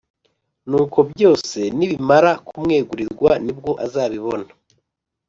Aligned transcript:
Nuko 0.69 0.99
byose 1.11 1.57
nibamara 1.77 2.31
kumwegurirwa 2.47 3.31
ni 3.43 3.53
bwo 3.57 3.71
azabibona 3.85 4.49